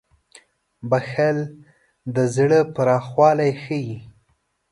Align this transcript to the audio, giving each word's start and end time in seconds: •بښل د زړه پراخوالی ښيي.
•بښل 0.89 1.37
د 2.15 2.17
زړه 2.35 2.59
پراخوالی 2.75 3.51
ښيي. 3.63 3.97